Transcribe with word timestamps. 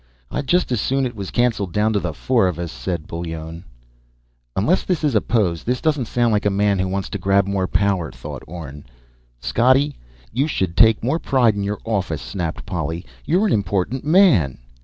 "I'd 0.31 0.47
just 0.47 0.71
as 0.71 0.81
soon 0.81 1.05
it 1.05 1.15
was 1.15 1.29
cancelled 1.29 1.73
down 1.73 1.93
to 1.93 1.99
the 1.99 2.11
four 2.11 2.47
of 2.47 2.57
us," 2.57 2.71
said 2.71 3.05
Bullone. 3.05 3.65
Unless 4.55 4.81
this 4.81 5.03
is 5.03 5.13
a 5.13 5.21
pose, 5.21 5.63
this 5.63 5.79
doesn't 5.79 6.07
sound 6.07 6.31
like 6.31 6.47
a 6.47 6.49
man 6.49 6.79
who 6.79 6.87
wants 6.87 7.07
to 7.09 7.19
grab 7.19 7.45
more 7.45 7.67
power, 7.67 8.11
thought 8.11 8.41
Orne. 8.47 8.85
"Scottie, 9.39 9.97
you 10.33 10.47
should 10.47 10.75
take 10.75 11.03
more 11.03 11.19
pride 11.19 11.53
in 11.53 11.61
your 11.61 11.77
office!" 11.83 12.19
snapped 12.23 12.65
Polly. 12.65 13.05
"You're 13.25 13.45
an 13.45 13.53
important 13.53 14.03
man." 14.03 14.57